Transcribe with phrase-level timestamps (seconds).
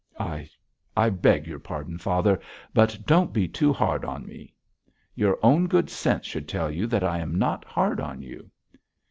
[0.19, 0.49] 'I
[0.97, 2.39] I beg your pardon, father,
[2.73, 4.51] but don't be too hard on me.'
[5.13, 8.49] 'Your own good sense should tell you that I am not hard on you.'